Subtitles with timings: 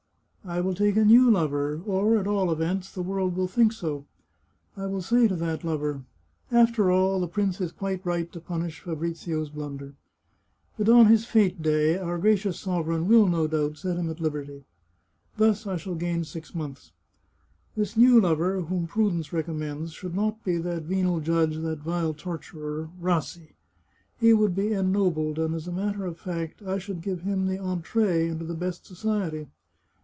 [0.51, 4.05] "I will take a new lover, or, at all events, the world will think so.
[4.75, 8.79] I will say to that lover:* After all, the prince is quite right to punish
[8.79, 9.93] Fabrizio's blunder.
[10.79, 14.33] But on his fete day our gracious sovereign will, no doubt, set him at lib
[14.33, 14.63] erty!'
[15.37, 16.91] Thus I shall gain six months.
[17.75, 23.51] This new lover, whom prudence recommends, should be that venal judge, that vile torturer, Rassi.
[24.19, 27.59] He would be ennobled, and as a matter of fact, I should give him the
[27.59, 29.47] entree into the best society.